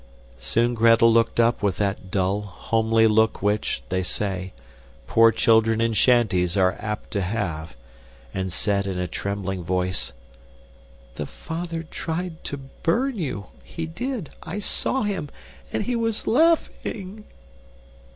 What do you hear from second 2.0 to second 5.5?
dull, homely look which, they say, poor